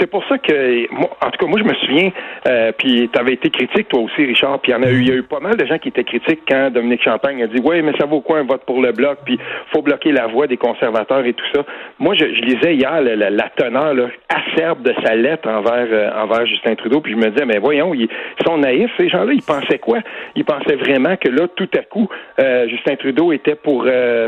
c'est 0.00 0.08
pour 0.08 0.24
ça 0.24 0.38
que, 0.38 0.92
moi, 0.92 1.08
en 1.24 1.30
tout 1.30 1.38
cas, 1.38 1.46
moi, 1.46 1.60
je 1.60 1.64
me 1.64 1.74
souviens, 1.74 2.10
euh, 2.48 2.72
puis 2.76 3.08
tu 3.12 3.16
avais 3.16 3.34
été 3.34 3.48
critique, 3.48 3.86
toi 3.86 4.00
aussi, 4.00 4.24
Richard, 4.24 4.58
puis 4.58 4.72
il 4.72 4.74
y, 4.74 4.76
en 4.76 4.82
a 4.82 4.90
eu, 4.90 5.04
y 5.04 5.12
a 5.12 5.14
eu 5.14 5.22
pas 5.22 5.38
mal 5.38 5.56
de 5.56 5.64
gens 5.64 5.78
qui 5.78 5.90
étaient 5.90 6.02
critiques 6.02 6.40
quand 6.48 6.72
Dominique 6.72 7.04
Champagne 7.04 7.44
a 7.44 7.46
dit, 7.46 7.60
oui, 7.62 7.80
mais 7.82 7.92
ça 7.96 8.06
vaut 8.06 8.22
quoi 8.22 8.38
un 8.38 8.42
vote 8.42 8.64
pour 8.66 8.82
le 8.82 8.90
bloc, 8.90 9.18
puis 9.24 9.38
faut 9.72 9.82
bloquer 9.82 10.10
la 10.10 10.26
voix 10.26 10.48
des 10.48 10.56
conservateurs 10.56 11.24
et 11.24 11.32
tout 11.32 11.44
ça. 11.54 11.64
Moi, 12.00 12.16
je, 12.16 12.24
lisais 12.24 12.74
hier 12.74 13.00
la, 13.02 13.48
teneur 13.50 13.94
là, 13.94 14.08
acerbe 14.28 14.82
de 14.82 14.92
sa 15.04 15.14
lettre 15.14 15.48
envers, 15.48 15.86
euh, 15.92 16.10
envers 16.20 16.46
Justin 16.46 16.74
Trudeau, 16.74 17.00
puis 17.00 17.12
je 17.12 17.18
me 17.18 17.30
disais, 17.30 17.46
mais 17.46 17.58
voyons, 17.58 17.94
ils, 17.94 18.08
sont 18.44 18.58
naïfs, 18.58 18.90
ces 18.98 19.08
gens-là, 19.08 19.32
ils 19.32 19.42
pensaient 19.42 19.78
quoi? 19.78 19.98
Ils 20.34 20.44
pensaient 20.44 20.74
vraiment 20.74 21.16
que 21.16 21.28
là, 21.28 21.46
tout 21.54 21.70
à 21.78 21.82
coup, 21.82 22.08
Justin 22.66 22.96
Trudeau 22.96 23.30
était 23.30 23.54
pour, 23.54 23.86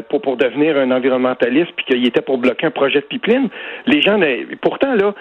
pour, 0.09 0.21
pour 0.21 0.37
devenir 0.37 0.77
un 0.77 0.93
environnementaliste, 0.93 1.73
puis 1.75 1.87
qu'il 1.87 2.07
était 2.07 2.21
pour 2.21 2.39
bloquer 2.39 2.67
un 2.67 2.71
projet 2.71 3.01
de 3.01 3.07
pipeline? 3.07 3.32
Pourtant, 4.61 4.95
là, 4.95 5.15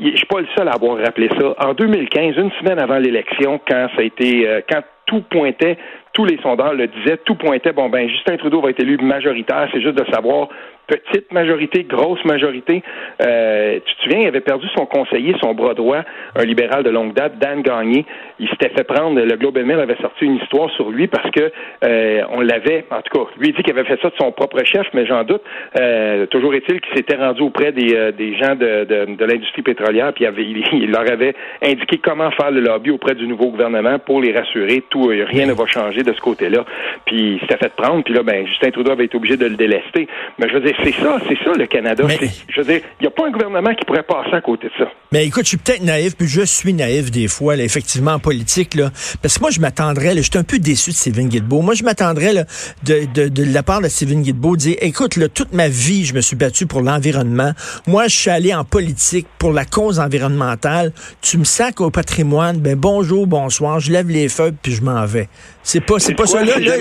je 0.00 0.16
suis 0.16 0.26
pas 0.26 0.40
le 0.40 0.46
seul 0.56 0.68
à 0.68 0.72
avoir 0.72 0.98
rappelé 0.98 1.28
ça. 1.38 1.54
En 1.58 1.74
2015, 1.74 2.36
une 2.36 2.50
semaine 2.52 2.78
avant 2.78 2.98
l'élection, 2.98 3.60
quand 3.68 3.88
ça 3.94 4.00
a 4.00 4.02
été, 4.02 4.48
euh, 4.48 4.60
quand 4.68 4.82
tout 5.06 5.22
pointait, 5.30 5.76
tous 6.12 6.24
les 6.24 6.38
sondeurs 6.42 6.74
le 6.74 6.86
disaient, 6.86 7.18
tout 7.24 7.34
pointait, 7.34 7.72
bon 7.72 7.88
ben 7.88 8.08
Justin 8.08 8.36
Trudeau 8.36 8.60
va 8.60 8.70
être 8.70 8.80
élu 8.80 8.96
majoritaire, 8.98 9.68
c'est 9.72 9.80
juste 9.80 9.96
de 9.96 10.10
savoir 10.12 10.48
petite 10.96 11.32
majorité, 11.32 11.84
grosse 11.84 12.24
majorité. 12.24 12.82
Euh, 13.22 13.78
tu 13.84 13.94
te 13.96 14.02
souviens, 14.02 14.20
il 14.20 14.26
avait 14.26 14.40
perdu 14.40 14.66
son 14.76 14.86
conseiller, 14.86 15.34
son 15.40 15.54
bras 15.54 15.74
droit, 15.74 16.02
un 16.36 16.44
libéral 16.44 16.82
de 16.82 16.90
longue 16.90 17.14
date, 17.14 17.38
Dan 17.38 17.62
Gagné. 17.62 18.04
Il 18.38 18.48
s'était 18.48 18.70
fait 18.70 18.84
prendre, 18.84 19.20
le 19.20 19.36
Globe 19.36 19.58
and 19.58 19.66
Mail 19.66 19.80
avait 19.80 20.00
sorti 20.00 20.24
une 20.24 20.36
histoire 20.36 20.70
sur 20.70 20.90
lui 20.90 21.06
parce 21.06 21.30
que 21.30 21.52
euh, 21.84 22.22
on 22.30 22.40
l'avait, 22.40 22.84
en 22.90 23.02
tout 23.02 23.18
cas, 23.18 23.30
lui 23.38 23.52
dit 23.52 23.62
qu'il 23.62 23.72
avait 23.72 23.88
fait 23.88 24.00
ça 24.00 24.08
de 24.08 24.14
son 24.20 24.32
propre 24.32 24.64
chef, 24.64 24.86
mais 24.94 25.06
j'en 25.06 25.24
doute. 25.24 25.42
Euh, 25.78 26.26
toujours 26.26 26.54
est-il 26.54 26.80
qu'il 26.80 26.96
s'était 26.96 27.16
rendu 27.16 27.42
auprès 27.42 27.72
des, 27.72 27.94
euh, 27.94 28.12
des 28.12 28.36
gens 28.36 28.54
de, 28.54 28.84
de, 28.84 29.14
de 29.16 29.24
l'industrie 29.24 29.62
pétrolière, 29.62 30.12
puis 30.12 30.24
il, 30.24 30.26
avait, 30.26 30.44
il, 30.44 30.90
leur 30.90 31.10
avait 31.10 31.34
indiqué 31.62 31.98
comment 31.98 32.30
faire 32.32 32.50
le 32.50 32.60
lobby 32.60 32.90
auprès 32.90 33.14
du 33.14 33.26
nouveau 33.26 33.48
gouvernement 33.48 33.98
pour 33.98 34.20
les 34.20 34.32
rassurer. 34.32 34.82
Tout, 34.90 35.10
euh, 35.10 35.24
rien 35.26 35.46
ne 35.46 35.52
va 35.52 35.66
changer 35.66 36.02
de 36.02 36.12
ce 36.12 36.20
côté-là. 36.20 36.64
Puis 37.06 37.34
il 37.34 37.40
s'était 37.40 37.56
fait 37.56 37.74
prendre, 37.74 38.02
puis 38.04 38.14
là, 38.14 38.22
ben 38.22 38.46
Justin 38.46 38.70
Trudeau 38.70 38.92
avait 38.92 39.04
été 39.04 39.16
obligé 39.16 39.36
de 39.36 39.46
le 39.46 39.56
délester. 39.56 40.08
Mais 40.38 40.48
je 40.48 40.54
veux 40.54 40.60
dire, 40.60 40.74
c'est 40.84 40.94
ça, 40.94 41.18
c'est 41.28 41.38
ça 41.44 41.52
le 41.56 41.66
Canada. 41.66 42.04
Je 42.48 42.60
veux 42.60 42.66
dire, 42.66 42.80
il 43.00 43.02
n'y 43.02 43.06
a 43.06 43.10
pas 43.10 43.26
un 43.26 43.30
gouvernement 43.30 43.74
qui 43.74 43.84
pourrait 43.84 44.02
passer 44.02 44.34
à 44.34 44.40
côté 44.40 44.68
de 44.68 44.72
ça. 44.78 44.90
Mais 45.12 45.26
écoute, 45.26 45.44
je 45.44 45.50
suis 45.50 45.56
peut-être 45.56 45.82
naïf, 45.82 46.16
puis 46.16 46.26
je 46.26 46.42
suis 46.42 46.72
naïf 46.72 47.10
des 47.10 47.28
fois, 47.28 47.56
là, 47.56 47.64
effectivement, 47.64 48.12
en 48.12 48.18
politique, 48.18 48.74
là, 48.74 48.90
parce 49.22 49.36
que 49.36 49.40
moi, 49.40 49.50
je 49.50 49.60
m'attendrais, 49.60 50.16
je 50.16 50.22
suis 50.22 50.38
un 50.38 50.44
peu 50.44 50.58
déçu 50.58 50.90
de 50.90 50.94
Stephen 50.94 51.28
Guilbeault. 51.28 51.62
Moi, 51.62 51.74
je 51.74 51.84
m'attendrais 51.84 52.32
de, 52.34 53.06
de, 53.14 53.28
de, 53.28 53.44
la 53.52 53.62
part 53.62 53.80
de 53.80 53.88
Stephen 53.88 54.22
Guilbeault 54.22 54.56
dire, 54.56 54.76
écoute, 54.80 55.16
là, 55.16 55.28
toute 55.28 55.52
ma 55.52 55.68
vie, 55.68 56.04
je 56.04 56.14
me 56.14 56.20
suis 56.20 56.36
battu 56.36 56.66
pour 56.66 56.82
l'environnement. 56.82 57.52
Moi, 57.86 58.08
je 58.08 58.16
suis 58.16 58.30
allé 58.30 58.54
en 58.54 58.64
politique 58.64 59.26
pour 59.38 59.52
la 59.52 59.64
cause 59.64 59.98
environnementale. 59.98 60.92
Tu 61.20 61.38
me 61.38 61.44
sacs 61.44 61.80
au 61.80 61.90
patrimoine, 61.90 62.58
ben 62.58 62.76
bonjour, 62.76 63.26
bonsoir, 63.26 63.80
je 63.80 63.92
lève 63.92 64.08
les 64.08 64.28
feuilles, 64.28 64.54
puis 64.62 64.72
je 64.72 64.82
m'en 64.82 65.04
vais. 65.06 65.28
C'est 65.62 65.84
pas, 65.84 65.98
c'est 65.98 66.14
pas 66.14 66.26
ça 66.26 66.44
là. 66.44 66.58
là 66.58 66.76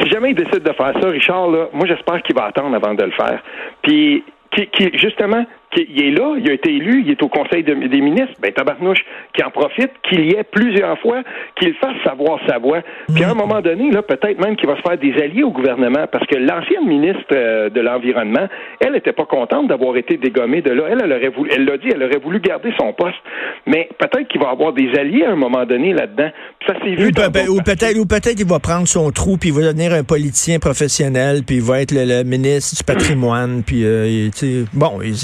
si 0.00 0.10
jamais 0.10 0.30
il 0.30 0.34
décide 0.34 0.62
de 0.62 0.72
faire 0.72 0.92
ça, 1.00 1.08
Richard, 1.08 1.48
là, 1.50 1.68
moi 1.72 1.86
j'espère 1.86 2.22
qu'il 2.22 2.34
va 2.34 2.46
attendre 2.46 2.74
avant 2.74 2.94
de 2.94 3.04
le 3.04 3.12
faire. 3.12 3.42
Puis 3.82 4.24
qui, 4.52 4.66
qui, 4.68 4.90
justement, 4.98 5.44
il 5.76 6.04
est 6.04 6.10
là, 6.10 6.34
il 6.36 6.50
a 6.50 6.52
été 6.52 6.70
élu, 6.70 7.02
il 7.04 7.10
est 7.12 7.22
au 7.22 7.28
Conseil 7.28 7.62
des 7.62 8.00
ministres, 8.00 8.34
ben 8.40 8.52
tabarnouche, 8.52 9.04
qui 9.34 9.42
en 9.44 9.50
profite, 9.50 9.90
qu'il 10.02 10.26
y 10.26 10.34
ait 10.34 10.44
plusieurs 10.44 10.98
fois, 10.98 11.22
qu'il 11.56 11.74
fasse 11.74 11.96
savoir 12.04 12.40
sa 12.48 12.58
voix. 12.58 12.80
Puis 13.14 13.22
à 13.24 13.30
un 13.30 13.34
moment 13.34 13.60
donné, 13.60 13.90
là, 13.90 14.02
peut-être 14.02 14.40
même 14.40 14.56
qu'il 14.56 14.68
va 14.68 14.76
se 14.76 14.82
faire 14.82 14.98
des 14.98 15.14
alliés 15.22 15.44
au 15.44 15.52
gouvernement, 15.52 16.06
parce 16.10 16.26
que 16.26 16.36
l'ancienne 16.36 16.86
ministre 16.86 17.24
euh, 17.32 17.70
de 17.70 17.80
l'Environnement, 17.80 18.48
elle 18.80 18.92
n'était 18.92 19.12
pas 19.12 19.26
contente 19.26 19.68
d'avoir 19.68 19.96
été 19.96 20.16
dégommée 20.16 20.62
de 20.62 20.70
là. 20.70 20.84
Elle, 20.90 21.00
elle 21.04 21.12
aurait 21.12 21.28
voulu, 21.28 21.50
elle 21.54 21.64
l'a 21.64 21.76
dit, 21.76 21.88
elle 21.94 22.02
aurait 22.02 22.18
voulu 22.18 22.40
garder 22.40 22.72
son 22.78 22.92
poste. 22.92 23.18
Mais 23.66 23.88
peut-être 23.98 24.28
qu'il 24.28 24.40
va 24.40 24.50
avoir 24.50 24.72
des 24.72 24.90
alliés 24.98 25.24
à 25.24 25.32
un 25.32 25.36
moment 25.36 25.64
donné 25.66 25.92
là-dedans. 25.92 26.30
Ça 26.66 26.74
s'est 26.80 26.94
vu. 26.94 27.08
Ou, 27.08 27.62
peut-être, 27.62 27.98
ou 27.98 28.06
peut-être 28.06 28.38
il 28.38 28.46
va 28.46 28.58
prendre 28.58 28.88
son 28.88 29.10
trou, 29.10 29.36
puis 29.36 29.50
il 29.50 29.54
va 29.54 29.62
devenir 29.62 29.92
un 29.92 30.02
politicien 30.04 30.58
professionnel, 30.58 31.42
puis 31.46 31.56
il 31.56 31.62
va 31.62 31.80
être 31.80 31.92
le, 31.92 32.24
ministre 32.24 32.76
du 32.76 32.84
patrimoine, 32.84 33.62
puis 33.64 33.84
euh, 33.84 34.28
bon, 34.72 35.00
il, 35.02 35.14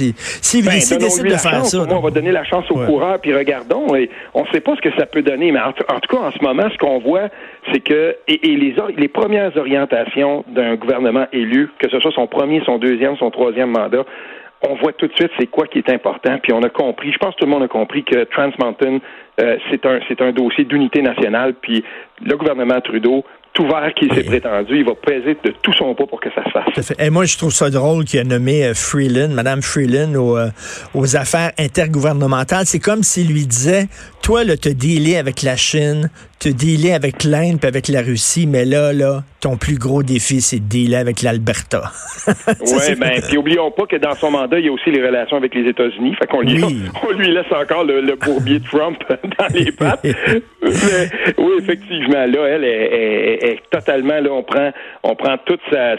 s'il 0.42 0.64
ben, 0.64 0.72
décide 0.72 1.00
de 1.00 1.36
faire 1.36 1.64
ça. 1.64 1.78
on 1.88 2.00
va 2.00 2.10
donner 2.10 2.32
la 2.32 2.44
chance 2.44 2.70
aux 2.70 2.84
coureurs, 2.84 3.18
puis 3.20 3.34
regardons. 3.34 3.94
Et 3.94 4.10
on 4.34 4.42
ne 4.42 4.48
sait 4.52 4.60
pas 4.60 4.74
ce 4.76 4.80
que 4.80 4.94
ça 4.98 5.06
peut 5.06 5.22
donner, 5.22 5.52
mais 5.52 5.60
en, 5.60 5.72
tout 5.72 5.84
cas, 5.84 6.18
en 6.18 6.30
ce 6.30 6.42
moment, 6.42 6.68
ce 6.70 6.78
qu'on 6.78 6.98
voit, 6.98 7.28
c'est 7.72 7.80
que 7.80 8.16
et, 8.28 8.38
les, 8.42 8.74
les 8.96 9.08
premières 9.08 9.56
orientations 9.56 10.44
d'un 10.48 10.76
gouvernement 10.76 11.26
élu, 11.32 11.70
que 11.78 11.88
ce 11.90 11.98
soit 12.00 12.12
son 12.12 12.26
premier, 12.26 12.62
son 12.64 12.78
deuxième, 12.78 13.16
son 13.16 13.30
troisième 13.30 13.70
mandat, 13.70 14.04
on 14.62 14.74
voit 14.76 14.92
tout 14.92 15.06
de 15.06 15.14
suite 15.14 15.30
c'est 15.38 15.46
quoi 15.46 15.66
qui 15.66 15.78
est 15.78 15.90
important, 15.90 16.38
puis 16.42 16.52
on 16.52 16.62
a 16.62 16.68
compris, 16.68 17.12
je 17.12 17.18
pense 17.18 17.34
que 17.34 17.40
tout 17.40 17.46
le 17.46 17.50
monde 17.50 17.62
a 17.62 17.68
compris 17.68 18.04
que 18.04 18.24
Trans 18.24 18.50
Mountain, 18.58 18.98
euh, 19.40 19.58
c'est 19.70 19.84
un, 19.84 20.00
c'est 20.08 20.20
un 20.20 20.32
dossier 20.32 20.64
d'unité 20.64 21.02
nationale, 21.02 21.54
puis 21.60 21.84
le 22.24 22.36
gouvernement 22.36 22.80
Trudeau 22.80 23.24
tout 23.56 23.66
vert 23.66 23.90
qui 23.98 24.06
s'est 24.14 24.22
prétendu, 24.22 24.78
il 24.80 24.84
va 24.84 24.94
peser 24.94 25.36
de 25.42 25.50
tout 25.62 25.72
son 25.72 25.94
poids 25.94 26.06
pour 26.06 26.20
que 26.20 26.28
ça 26.34 26.44
se 26.44 26.50
fasse. 26.50 26.92
Et 26.98 27.08
moi, 27.08 27.24
je 27.24 27.38
trouve 27.38 27.52
ça 27.52 27.70
drôle 27.70 28.04
qu'il 28.04 28.20
a 28.20 28.24
nommé 28.24 28.66
euh, 28.66 28.74
Freeland, 28.74 29.30
Madame 29.30 29.62
Freeland, 29.62 30.14
aux, 30.14 30.36
euh, 30.36 30.50
aux 30.94 31.16
affaires 31.16 31.52
intergouvernementales. 31.58 32.66
C'est 32.66 32.80
comme 32.80 33.02
s'il 33.02 33.28
lui 33.28 33.46
disait, 33.46 33.88
toi, 34.26 34.42
là, 34.42 34.56
te 34.56 34.68
dealé 34.68 35.18
avec 35.18 35.42
la 35.44 35.54
Chine, 35.54 36.10
te 36.40 36.48
dealé 36.48 36.92
avec 36.92 37.22
l'Inde 37.22 37.60
puis 37.60 37.68
avec 37.68 37.86
la 37.86 38.02
Russie, 38.02 38.48
mais 38.48 38.64
là, 38.64 38.92
là, 38.92 39.22
ton 39.40 39.56
plus 39.56 39.78
gros 39.78 40.02
défi, 40.02 40.40
c'est 40.40 40.58
de 40.58 40.68
dealer 40.68 40.96
avec 40.96 41.22
l'Alberta. 41.22 41.82
oui, 42.26 42.94
ben, 42.98 43.20
puis 43.28 43.38
oublions 43.38 43.70
pas 43.70 43.86
que 43.86 43.94
dans 43.94 44.14
son 44.14 44.32
mandat, 44.32 44.58
il 44.58 44.66
y 44.66 44.68
a 44.68 44.72
aussi 44.72 44.90
les 44.90 45.06
relations 45.06 45.36
avec 45.36 45.54
les 45.54 45.68
États-Unis. 45.70 46.16
Fait 46.18 46.26
qu'on 46.26 46.40
lui, 46.40 46.62
on 47.08 47.12
lui 47.12 47.28
laisse 47.28 47.52
encore 47.52 47.84
le, 47.84 48.00
le 48.00 48.16
bourbier 48.16 48.58
de 48.58 48.64
Trump 48.64 48.98
dans 49.38 49.46
les 49.54 49.70
pattes. 49.70 50.04
oui, 50.04 51.52
effectivement, 51.60 52.26
là, 52.26 52.46
elle 52.48 52.64
est, 52.64 53.60
totalement, 53.70 54.18
là, 54.20 54.30
on 54.32 54.42
prend, 54.42 54.72
on 55.04 55.14
prend 55.14 55.36
toute 55.46 55.60
sa, 55.70 55.96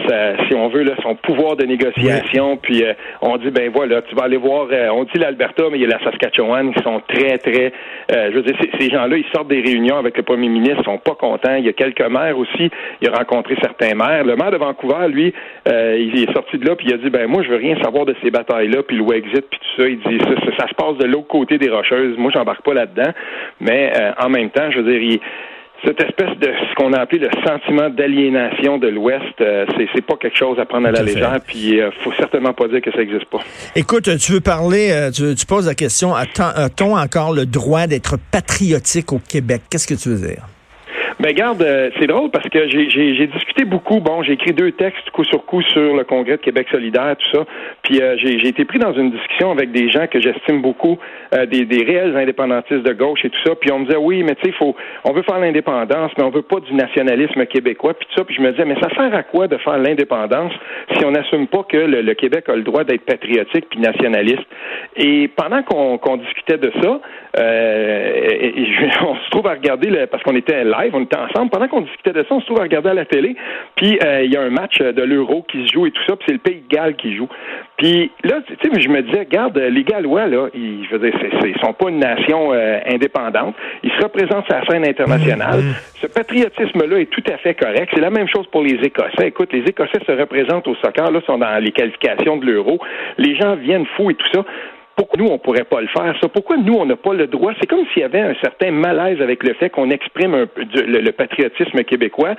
si 0.48 0.54
on 0.54 0.68
veut, 0.68 0.84
là, 0.84 0.96
son 1.02 1.16
pouvoir 1.16 1.56
de 1.56 1.66
négociation, 1.66 2.58
puis 2.58 2.84
euh, 2.84 2.94
on 3.22 3.38
dit, 3.38 3.50
ben 3.50 3.72
voilà, 3.74 4.02
tu 4.02 4.16
vas 4.16 4.24
aller 4.24 4.38
voir, 4.38 4.68
euh, 4.72 4.90
on 4.90 5.06
dit 5.06 5.18
l'Alberta, 5.18 5.64
mais 5.72 5.78
il 5.78 5.84
y 5.84 5.86
a 5.86 5.98
la 5.98 6.04
Saskatchewan, 6.04 6.74
qui 6.74 6.84
sont 6.84 7.02
très, 7.08 7.38
très, 7.38 7.72
euh, 8.12 8.17
je 8.32 8.36
veux 8.36 8.44
dire, 8.44 8.56
ces 8.80 8.90
gens-là, 8.90 9.18
ils 9.18 9.26
sortent 9.34 9.48
des 9.48 9.62
réunions 9.62 9.98
avec 9.98 10.18
le 10.18 10.24
premier 10.24 10.50
ministre, 10.50 10.78
ils 10.80 10.86
sont 10.86 10.98
pas 10.98 11.16
contents. 11.16 11.56
Il 11.56 11.66
y 11.66 11.70
a 11.70 11.74
quelques 11.74 12.02
maires 12.02 12.38
aussi, 12.38 12.70
il 13.02 13.10
a 13.10 13.12
rencontré 13.12 13.56
certains 13.62 13.96
maires. 13.96 14.24
Le 14.24 14.36
maire 14.36 14.52
de 14.52 14.58
Vancouver, 14.58 15.08
lui, 15.10 15.34
il 15.66 16.24
est 16.24 16.34
sorti 16.34 16.58
de 16.58 16.68
là, 16.68 16.76
puis 16.76 16.88
il 16.88 16.94
a 16.94 16.98
dit, 16.98 17.10
ben 17.10 17.28
moi, 17.28 17.44
je 17.44 17.50
veux 17.50 17.58
rien 17.58 17.76
savoir 17.82 18.06
de 18.06 18.16
ces 18.24 18.32
batailles-là, 18.32 18.84
puis 18.84 18.98
le 18.98 19.04
Wexit, 19.04 19.46
puis 19.50 19.60
tout 19.60 19.82
ça. 19.82 19.88
Il 19.88 20.00
dit, 20.00 20.20
ça, 20.20 20.56
ça, 20.58 20.68
se 20.68 20.74
passe 20.76 20.98
de 20.98 21.06
l'autre 21.06 21.28
côté 21.28 21.58
des 21.58 21.70
Rocheuses. 21.70 22.18
Moi, 22.18 22.32
j'embarque 22.34 22.64
pas 22.64 22.74
là-dedans, 22.74 23.12
mais 23.60 23.92
en 24.20 24.30
même 24.30 24.50
temps, 24.50 24.70
je 24.72 24.80
veux 24.80 24.92
dire, 24.92 25.02
il 25.02 25.20
cette 25.84 26.02
espèce 26.02 26.38
de 26.40 26.48
ce 26.48 26.76
qu'on 26.76 26.94
a 26.94 27.00
appelé 27.00 27.20
le 27.20 27.30
sentiment 27.46 27.90
d'aliénation 27.90 28.78
de 28.78 28.88
l'Ouest, 28.88 29.24
euh, 29.42 29.66
c'est, 29.78 30.02
pas 30.02 30.16
quelque 30.16 30.38
chose 30.38 30.58
à 30.60 30.66
prendre 30.66 30.88
à 30.88 30.92
la 30.92 31.04
légère, 31.04 31.40
puis 31.46 31.80
euh, 31.80 31.92
faut 32.04 32.14
certainement 32.14 32.54
pas 32.54 32.68
dire 32.68 32.82
que 32.82 32.92
ça 32.92 32.98
n'existe 32.98 33.26
pas. 33.26 33.40
Écoute, 33.76 34.10
tu 34.18 34.32
veux 34.34 34.42
parler, 34.42 34.92
euh, 34.92 35.12
tu, 35.12 35.36
tu, 35.36 35.46
poses 35.46 35.68
la 35.68 35.76
question, 35.76 36.14
a-t-on 36.16 36.96
encore 36.96 37.34
le 37.34 37.46
droit 37.46 37.88
d'être 37.88 38.18
patriotique 38.32 39.12
au 39.14 39.20
Québec? 39.20 39.64
Qu'est-ce 39.70 39.88
que 39.88 39.96
tu 39.96 40.10
veux 40.10 40.28
dire? 40.28 40.48
Ben 41.20 41.34
garde, 41.34 41.64
euh, 41.64 41.90
c'est 42.00 42.06
drôle 42.06 42.30
parce 42.30 42.48
que 42.48 42.70
j'ai 42.70 43.28
discuté 43.28 43.66
beaucoup. 43.66 44.00
Bon, 44.00 44.22
j'ai 44.22 44.34
écrit 44.34 44.54
deux 44.54 44.72
textes 44.74 45.10
coup 45.10 45.24
sur 45.24 45.44
coup 45.46 45.64
sur 45.64 45.96
le 45.96 46.04
Congrès 46.04 46.38
de 46.38 46.42
Québec 46.42 46.68
solidaire, 46.70 47.16
tout 47.18 47.38
ça. 47.38 47.46
Puis 47.82 48.00
euh, 48.00 48.16
j'ai 48.18 48.48
été 48.48 48.66
pris 48.66 48.78
dans 48.78 48.94
une 48.94 49.10
discussion 49.10 49.50
avec 49.52 49.72
des 49.72 49.90
gens 49.90 50.06
que 50.06 50.22
j'estime 50.22 50.62
beaucoup, 50.62 51.00
euh, 51.34 51.48
des, 51.48 51.66
des, 51.66 51.84
réels 51.84 52.16
indépendantistes 52.16 52.84
de 52.84 52.94
gauche 52.94 53.26
et 53.26 53.32
tout 53.32 53.40
ça. 53.44 53.56
Puis 53.56 53.72
on 53.72 53.80
me 53.80 53.86
disait 53.86 53.98
oui, 53.98 54.22
mais 54.22 54.36
tu 54.36 54.46
sais, 54.46 54.52
faut, 54.52 54.76
on 55.06 55.14
veut 55.14 55.24
faire 55.24 55.40
l'indépendance, 55.40 56.12
mais 56.20 56.24
on 56.24 56.30
veut 56.30 56.44
pas 56.44 56.60
du 56.60 56.72
nationalisme 56.76 57.48
québécois. 57.48 57.96
Puis 57.96 58.08
tout 58.10 58.20
ça. 58.20 58.24
Puis 58.24 58.36
je 58.36 58.42
me 58.42 58.52
disais, 58.52 58.66
mais 58.66 58.80
ça 58.80 58.90
sert 58.96 59.16
à 59.16 59.24
quoi 59.24 59.48
de 59.48 59.58
faire 59.58 59.80
l'indépendance 59.80 60.54
si 60.96 61.04
on 61.04 61.10
n'assume 61.10 61.48
pas 61.48 61.64
que 61.64 61.78
le, 61.78 62.14
Québec 62.14 62.48
a 62.48 62.56
le 62.56 62.62
droit 62.62 62.84
d'être 62.84 63.06
patriotique 63.06 63.66
puis 63.72 63.80
nationaliste? 63.80 64.46
Et 64.96 65.30
pendant 65.30 65.64
qu'on 65.64 66.18
discutait 66.18 66.60
de 66.60 66.72
ça, 66.80 67.00
on 67.40 69.16
se 69.16 69.30
trouve 69.32 69.48
à 69.48 69.54
regarder 69.54 69.90
le, 69.90 70.06
parce 70.06 70.22
qu'on 70.22 70.36
était 70.36 70.64
live, 70.64 70.94
on 70.94 71.07
ensemble. 71.16 71.50
Pendant 71.50 71.68
qu'on 71.68 71.82
discutait 71.82 72.14
de 72.14 72.24
ça, 72.24 72.36
on 72.36 72.40
se 72.40 72.46
trouve 72.46 72.60
à 72.60 72.64
regarder 72.64 72.90
à 72.90 72.94
la 72.94 73.06
télé. 73.06 73.36
Puis 73.76 74.00
euh, 74.04 74.24
il 74.24 74.34
y 74.34 74.38
a 74.38 74.42
un 74.42 74.50
match 74.50 74.80
de 74.80 75.02
l'Euro 75.04 75.46
qui 75.50 75.66
se 75.66 75.74
joue 75.74 75.86
et 75.86 75.92
tout 75.92 76.04
ça. 76.08 76.16
Puis 76.16 76.26
c'est 76.28 76.34
le 76.34 76.40
Pays 76.40 76.64
de 76.68 76.76
Galles 76.76 76.96
qui 76.96 77.16
joue. 77.16 77.28
Puis 77.78 78.12
là, 78.24 78.42
tu 78.48 78.56
sais, 78.56 78.82
je 78.82 78.90
me 78.90 79.02
disais, 79.04 79.20
regarde, 79.20 79.58
les 79.58 79.84
Gallois 79.84 80.28
là, 80.28 80.48
ils, 80.54 80.86
je 80.86 80.96
veux 80.96 81.10
dire, 81.10 81.20
ils 81.46 81.60
sont 81.64 81.74
pas 81.74 81.90
une 81.90 82.00
nation 82.00 82.54
euh, 82.54 82.80
indépendante. 82.88 83.56
Ils 83.84 83.92
se 83.92 84.04
représentent 84.04 84.46
sur 84.46 84.56
la 84.56 84.66
scène 84.66 84.88
internationale. 84.88 85.60
Mm-hmm. 85.60 86.02
Ce 86.02 86.08
patriotisme-là 86.08 87.00
est 87.00 87.12
tout 87.12 87.24
à 87.32 87.38
fait 87.38 87.54
correct. 87.54 87.90
C'est 87.94 88.02
la 88.02 88.10
même 88.10 88.28
chose 88.28 88.48
pour 88.48 88.64
les 88.64 88.76
Écossais. 88.84 89.28
Écoute, 89.28 89.54
les 89.54 89.64
Écossais 89.64 90.00
se 90.06 90.12
représentent 90.12 90.68
au 90.68 90.76
soccer. 90.76 91.12
Là, 91.12 91.22
sont 91.26 91.38
dans 91.38 91.64
les 91.64 91.72
qualifications 91.72 92.38
de 92.38 92.46
l'Euro. 92.46 92.80
Les 93.18 93.36
gens 93.36 93.56
viennent 93.56 93.86
fous 93.96 94.12
et 94.12 94.16
tout 94.16 94.28
ça 94.34 94.44
pourquoi 94.98 95.20
nous, 95.20 95.32
on 95.32 95.38
pourrait 95.38 95.64
pas 95.64 95.80
le 95.80 95.88
faire, 95.88 96.16
ça? 96.20 96.28
Pourquoi 96.28 96.58
nous, 96.58 96.74
on 96.74 96.86
n'a 96.86 96.96
pas 96.96 97.14
le 97.14 97.28
droit? 97.28 97.54
C'est 97.60 97.68
comme 97.68 97.86
s'il 97.94 98.02
y 98.02 98.06
avait 98.06 98.20
un 98.20 98.34
certain 98.42 98.72
malaise 98.72 99.22
avec 99.22 99.44
le 99.44 99.54
fait 99.54 99.70
qu'on 99.70 99.92
exprime 99.92 100.34
un 100.34 100.48
peu 100.48 100.64
le, 100.64 101.12
patriotisme 101.12 101.84
québécois. 101.84 102.34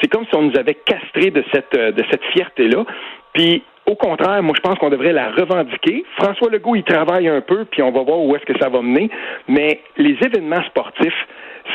C'est 0.00 0.08
comme 0.08 0.24
si 0.26 0.34
on 0.36 0.42
nous 0.42 0.56
avait 0.56 0.74
castré 0.74 1.32
de 1.32 1.42
cette, 1.52 1.74
euh, 1.76 1.90
de 1.90 2.04
cette 2.12 2.22
fierté-là. 2.32 2.84
Puis, 3.32 3.64
au 3.86 3.96
contraire, 3.96 4.40
moi, 4.44 4.54
je 4.56 4.60
pense 4.60 4.78
qu'on 4.78 4.90
devrait 4.90 5.12
la 5.12 5.30
revendiquer. 5.32 6.04
François 6.16 6.50
Legault, 6.50 6.76
il 6.76 6.84
travaille 6.84 7.26
un 7.26 7.40
peu, 7.40 7.64
puis 7.64 7.82
on 7.82 7.90
va 7.90 8.02
voir 8.02 8.20
où 8.20 8.36
est-ce 8.36 8.44
que 8.44 8.58
ça 8.60 8.68
va 8.68 8.80
mener. 8.80 9.10
Mais 9.48 9.80
les 9.96 10.16
événements 10.24 10.62
sportifs, 10.66 11.26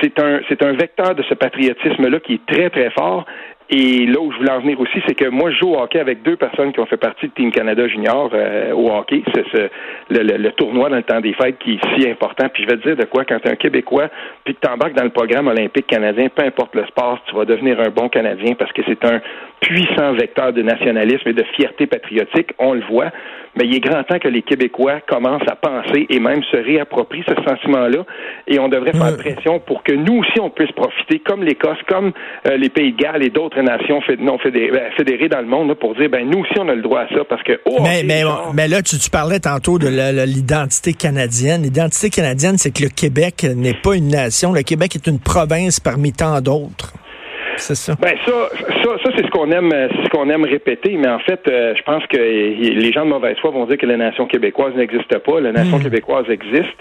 c'est 0.02 0.18
un, 0.22 0.40
c'est 0.48 0.64
un 0.64 0.72
vecteur 0.72 1.16
de 1.16 1.24
ce 1.24 1.34
patriotisme-là 1.34 2.20
qui 2.22 2.36
est 2.36 2.46
très, 2.46 2.70
très 2.70 2.92
fort. 2.92 3.26
Et 3.72 4.08
là 4.08 4.20
où 4.20 4.32
je 4.32 4.38
voulais 4.38 4.52
en 4.52 4.62
venir 4.62 4.80
aussi, 4.80 5.00
c'est 5.08 5.14
que 5.14 5.30
moi, 5.30 5.52
je 5.52 5.60
joue 5.60 5.74
au 5.74 5.80
hockey 5.80 6.00
avec 6.00 6.24
deux 6.24 6.36
personnes 6.36 6.74
qui 6.74 6.80
ont 6.80 6.88
fait 6.88 6.98
partie 6.98 7.28
de 7.28 7.34
Team 7.34 7.52
Canada 7.52 7.88
Junior 7.88 8.32
euh, 8.34 8.74
au 8.74 8.90
hockey. 8.90 9.22
C'est 9.34 9.46
ce, 9.52 9.70
le, 10.10 10.50
tournoi 10.54 10.90
dans 10.90 10.96
le 10.96 11.04
temps 11.04 11.22
des 11.22 11.34
fêtes 11.34 11.60
qui 11.60 11.76
est 11.76 11.96
si 11.96 12.10
important. 12.10 12.48
Puis 12.52 12.64
je 12.64 12.70
vais 12.70 12.78
te 12.78 12.88
dire 12.88 12.98
de 12.98 13.06
quoi, 13.06 13.26
quand 13.26 13.40
tu 13.40 13.48
es 13.48 13.52
un 13.52 13.56
Québécois, 13.56 14.10
puis 14.44 14.56
que 14.56 14.60
tu 14.60 14.72
embarques 14.72 14.96
dans 14.96 15.04
le 15.04 15.12
programme 15.12 15.48
olympique 15.48 15.86
canadien, 15.86 16.30
peu 16.30 16.44
importe 16.44 16.74
le 16.74 16.86
sport, 16.88 17.20
tu 17.28 17.36
vas 17.36 17.46
devenir 17.46 17.80
un 17.80 17.90
bon 17.90 18.10
Canadien 18.10 18.56
parce 18.56 18.72
que 18.72 18.82
c'est 18.88 19.06
un 19.06 19.22
puissant 19.62 20.14
vecteur 20.14 20.54
de 20.54 20.62
nationalisme 20.62 21.28
et 21.28 21.34
de 21.34 21.44
fierté 21.56 21.88
patriotique. 21.88 22.52
On 22.60 22.74
le 22.74 22.84
voit. 22.90 23.12
Mais 23.56 23.66
il 23.66 23.76
est 23.76 23.80
grand 23.80 24.04
temps 24.04 24.20
que 24.20 24.28
les 24.28 24.42
Québécois 24.42 25.02
commencent 25.08 25.48
à 25.50 25.56
penser 25.56 26.06
et 26.10 26.20
même 26.20 26.42
se 26.44 26.58
réapproprient 26.58 27.24
ce 27.28 27.36
sentiment-là. 27.44 28.06
Et 28.48 28.60
on 28.60 28.70
devrait 28.70 28.94
faire 28.94 29.18
pression 29.18 29.60
pour 29.60 29.84
que 29.84 29.92
nous 29.92 30.20
aussi, 30.20 30.40
on 30.40 30.50
puisse 30.50 30.72
profiter, 30.72 31.20
comme 31.20 31.44
l'Écosse, 31.44 31.80
comme 31.88 32.14
euh, 32.48 32.58
les 32.58 32.70
Pays 32.70 32.94
de 32.94 32.98
Galles 32.98 33.24
et 33.24 33.30
d'autres 33.30 33.62
nations 33.62 34.02
non 34.20 34.38
ben, 34.44 34.92
fédérées, 34.96 35.30
dans 35.30 35.42
le 35.42 35.48
monde, 35.48 35.74
pour 35.76 35.96
dire, 35.96 36.10
ben 36.10 36.30
nous 36.30 36.40
aussi, 36.40 36.54
on 36.60 36.70
a 36.70 36.76
le 36.76 36.82
droit 36.82 37.02
à 37.02 37.08
ça. 37.10 37.24
Parce 37.28 37.44
que, 37.44 37.60
oh, 37.66 37.80
mais, 37.82 38.04
mais, 38.54 38.68
là, 38.68 38.82
tu, 38.82 38.98
parlais 39.10 39.40
tantôt 39.40 39.80
de 39.80 39.88
l'identité 40.26 40.94
canadienne. 40.94 41.64
L'identité 41.64 42.10
canadienne, 42.10 42.58
c'est 42.58 42.72
que 42.72 42.84
le 42.84 42.90
Québec 42.90 43.46
n'est 43.56 43.74
pas 43.74 43.96
une 43.96 44.10
nation. 44.10 44.54
Le 44.54 44.62
Québec 44.62 44.96
est 44.96 45.08
une 45.08 45.20
province 45.20 45.80
parmi 45.80 46.14
tant 46.14 46.40
d'autres. 46.42 46.94
C'est 47.60 47.76
ça. 47.76 47.94
Ben 48.02 48.16
ça, 48.26 48.50
ça, 48.84 48.98
ça 49.04 49.12
c'est 49.16 49.26
ce 49.26 49.32
qu'on 49.32 49.52
aime, 49.52 49.70
c'est 49.72 50.04
ce 50.06 50.10
qu'on 50.10 50.30
aime 50.30 50.46
répéter. 50.46 50.96
Mais 50.98 51.10
en 51.10 51.20
fait, 51.20 51.42
euh, 51.48 51.74
je 51.76 51.84
pense 51.84 52.06
que 52.08 52.18
les 52.18 52.92
gens 52.92 53.06
de 53.06 53.10
mauvaise 53.10 53.38
foi 53.40 53.52
vont 53.52 53.66
dire 53.66 53.78
que 53.78 53.86
la 53.86 53.98
nation 53.98 54.26
québécoise 54.28 54.74
n'existe 54.76 55.18
pas. 55.20 55.40
La 55.40 55.52
nation 55.52 55.78
hmm. 55.78 55.84
québécoise 55.84 56.30
existe. 56.30 56.78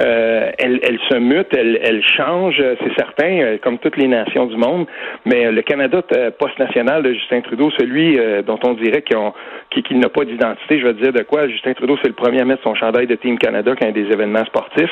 Euh, 0.00 0.50
elle, 0.58 0.80
elle, 0.82 0.98
se 1.10 1.18
mute, 1.18 1.48
elle, 1.52 1.78
elle 1.82 2.02
change, 2.02 2.56
c'est 2.56 2.94
certain, 2.96 3.40
euh, 3.40 3.58
comme 3.62 3.78
toutes 3.78 3.98
les 3.98 4.08
nations 4.08 4.46
du 4.46 4.56
monde. 4.56 4.86
Mais 5.26 5.50
le 5.52 5.60
Canada 5.62 6.02
post-national 6.38 7.02
de 7.02 7.12
Justin 7.12 7.42
Trudeau, 7.42 7.70
celui 7.78 8.18
dont 8.46 8.58
on 8.64 8.72
dirait 8.72 9.02
qu'il 9.02 9.98
n'a 9.98 10.08
pas 10.08 10.24
d'identité, 10.24 10.80
je 10.80 10.86
veux 10.86 10.94
dire 10.94 11.12
de 11.12 11.22
quoi. 11.22 11.46
Justin 11.48 11.74
Trudeau, 11.74 11.98
c'est 12.02 12.08
le 12.08 12.14
premier 12.14 12.40
à 12.40 12.44
mettre 12.44 12.62
son 12.62 12.74
chandail 12.74 13.06
de 13.06 13.14
Team 13.16 13.38
Canada 13.38 13.74
quand 13.78 13.86
il 13.86 13.96
y 13.96 14.00
a 14.00 14.04
des 14.04 14.12
événements 14.12 14.44
sportifs, 14.46 14.90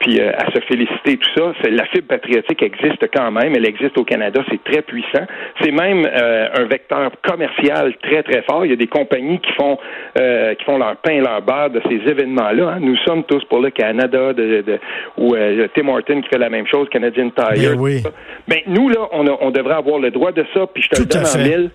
puis 0.00 0.20
à 0.20 0.50
se 0.52 0.60
féliciter 0.66 1.16
tout 1.16 1.30
ça. 1.36 1.52
La 1.70 1.84
fibre 1.86 2.08
patriotique 2.08 2.62
existe 2.62 3.06
quand 3.14 3.30
même. 3.30 3.54
Elle 3.54 3.66
existe 3.66 3.96
au 3.98 4.04
Canada. 4.04 4.42
C'est 4.50 4.62
très 4.64 4.79
puissant. 4.82 5.26
C'est 5.60 5.70
même 5.70 6.06
euh, 6.06 6.48
un 6.54 6.64
vecteur 6.64 7.10
commercial 7.22 7.94
très, 8.02 8.22
très 8.22 8.42
fort. 8.42 8.64
Il 8.64 8.70
y 8.70 8.74
a 8.74 8.76
des 8.76 8.86
compagnies 8.86 9.38
qui 9.40 9.52
font 9.52 9.78
euh, 10.18 10.54
qui 10.54 10.64
font 10.64 10.78
leur 10.78 10.96
pain 10.96 11.12
et 11.12 11.20
leur 11.20 11.42
beurre 11.42 11.70
de 11.70 11.80
ces 11.88 12.10
événements-là. 12.10 12.70
Hein. 12.70 12.78
Nous 12.80 12.96
sommes 12.98 13.24
tous 13.24 13.44
pour 13.44 13.60
le 13.60 13.70
Canada 13.70 14.32
de, 14.32 14.62
de 14.62 14.78
ou 15.16 15.34
euh, 15.34 15.68
Tim 15.74 15.88
Horton 15.88 16.20
qui 16.22 16.28
fait 16.28 16.38
la 16.38 16.50
même 16.50 16.66
chose, 16.66 16.88
Canadian 16.90 17.30
Tire. 17.30 17.76
Mais 17.80 18.02
ben, 18.48 18.58
nous, 18.66 18.88
là, 18.88 19.08
on, 19.12 19.26
on 19.40 19.50
devrait 19.50 19.74
avoir 19.74 19.98
le 19.98 20.10
droit 20.10 20.32
de 20.32 20.44
ça, 20.54 20.66
puis 20.66 20.82
je 20.82 20.88
te 20.88 21.00
le 21.00 21.06
donne 21.06 21.26
en 21.26 21.38
mille. 21.38 21.70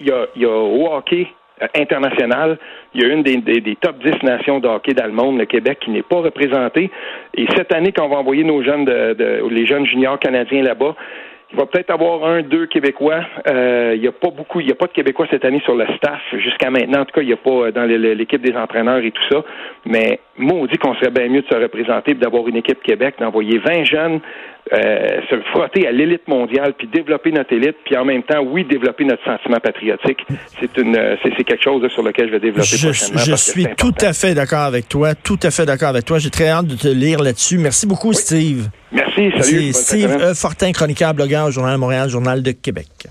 Il 0.00 0.06
y, 0.06 0.12
a, 0.12 0.26
y 0.36 0.44
a 0.44 0.50
au 0.50 0.92
hockey 0.92 1.26
international. 1.74 2.58
Il 2.94 3.02
y 3.02 3.04
a 3.04 3.08
une 3.08 3.22
des, 3.22 3.36
des, 3.38 3.76
top 3.76 3.96
10 4.04 4.22
nations 4.22 4.60
de 4.60 4.68
hockey 4.68 4.94
dans 4.94 5.06
le 5.06 5.12
monde, 5.12 5.38
le 5.38 5.44
Québec, 5.44 5.78
qui 5.80 5.90
n'est 5.90 6.02
pas 6.02 6.16
représentée. 6.16 6.90
Et 7.34 7.46
cette 7.56 7.72
année, 7.74 7.92
quand 7.92 8.06
on 8.06 8.08
va 8.08 8.16
envoyer 8.16 8.44
nos 8.44 8.62
jeunes, 8.62 8.84
de, 8.84 9.14
de 9.14 9.48
les 9.50 9.66
jeunes 9.66 9.86
juniors 9.86 10.18
canadiens 10.18 10.62
là-bas, 10.62 10.94
il 11.52 11.58
va 11.58 11.66
peut-être 11.66 11.90
avoir 11.90 12.24
un, 12.24 12.42
deux 12.42 12.66
Québécois. 12.66 13.22
Euh, 13.48 13.94
il 13.96 14.00
n'y 14.00 14.06
a 14.06 14.12
pas 14.12 14.30
beaucoup, 14.30 14.60
il 14.60 14.66
n'y 14.66 14.72
a 14.72 14.76
pas 14.76 14.86
de 14.86 14.92
Québécois 14.92 15.26
cette 15.30 15.44
année 15.44 15.60
sur 15.64 15.74
le 15.74 15.84
staff 15.96 16.20
jusqu'à 16.38 16.70
maintenant. 16.70 17.00
En 17.00 17.04
tout 17.04 17.12
cas, 17.12 17.22
il 17.22 17.26
n'y 17.26 17.32
a 17.32 17.36
pas 17.36 17.50
euh, 17.50 17.72
dans 17.72 17.84
l'équipe 17.84 18.40
des 18.40 18.56
entraîneurs 18.56 18.98
et 18.98 19.10
tout 19.10 19.22
ça. 19.30 19.42
Mais 19.84 20.20
moi, 20.38 20.58
on 20.60 20.66
dit 20.66 20.78
qu'on 20.78 20.94
serait 20.94 21.10
bien 21.10 21.28
mieux 21.28 21.42
de 21.42 21.48
se 21.48 21.54
représenter, 21.54 22.14
d'avoir 22.14 22.46
une 22.46 22.56
équipe 22.56 22.80
Québec, 22.82 23.16
d'envoyer 23.18 23.58
20 23.58 23.84
jeunes, 23.84 24.20
euh, 24.72 25.20
se 25.28 25.40
frotter 25.50 25.88
à 25.88 25.92
l'élite 25.92 26.28
mondiale, 26.28 26.74
puis 26.78 26.86
développer 26.86 27.32
notre 27.32 27.52
élite, 27.52 27.76
puis 27.84 27.96
en 27.96 28.04
même 28.04 28.22
temps, 28.22 28.42
oui, 28.42 28.64
développer 28.64 29.04
notre 29.04 29.24
sentiment 29.24 29.58
patriotique. 29.58 30.24
C'est 30.60 30.76
une, 30.78 30.96
c'est 31.24 31.44
quelque 31.44 31.64
chose 31.64 31.84
sur 31.88 32.04
lequel 32.04 32.28
je 32.28 32.32
vais 32.32 32.40
développer 32.40 32.62
je, 32.62 32.86
prochainement. 32.86 33.20
Je 33.26 33.34
suis 33.34 33.66
tout 33.76 33.94
à 34.00 34.12
fait 34.12 34.34
d'accord 34.34 34.60
avec 34.60 34.88
toi, 34.88 35.16
tout 35.16 35.38
à 35.42 35.50
fait 35.50 35.66
d'accord 35.66 35.88
avec 35.88 36.04
toi. 36.04 36.20
J'ai 36.20 36.30
très 36.30 36.48
hâte 36.48 36.68
de 36.68 36.76
te 36.76 36.88
lire 36.88 37.20
là-dessus. 37.20 37.58
Merci 37.58 37.88
beaucoup, 37.88 38.12
Steve. 38.12 38.68
Merci, 38.92 39.30
salut. 39.40 39.72
Steve 39.72 40.34
Fortin, 40.34 40.72
chroniqueur, 40.72 41.14
blogueur 41.14 41.46
au 41.46 41.50
Journal 41.50 41.74
de 41.74 41.80
Montréal, 41.80 42.08
Journal 42.08 42.42
de 42.42 42.50
Québec. 42.52 43.08